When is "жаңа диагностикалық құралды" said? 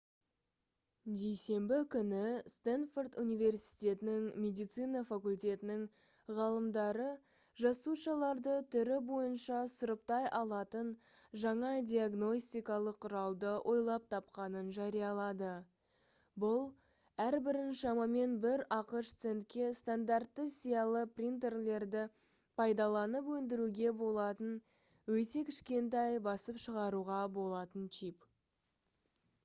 11.43-13.51